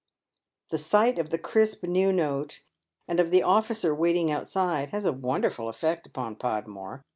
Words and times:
The 0.69 0.79
sight 0.79 1.19
of 1.19 1.29
the 1.29 1.37
crisp 1.37 1.83
new 1.83 2.11
note, 2.11 2.63
and 3.07 3.19
of 3.19 3.29
the 3.29 3.43
officer 3.43 3.93
waiting 3.93 4.31
out 4.31 4.47
side, 4.47 4.89
has 4.89 5.05
a 5.05 5.13
wonderful 5.13 5.69
effect 5.69 6.07
upon 6.07 6.37
Podmore. 6.37 7.05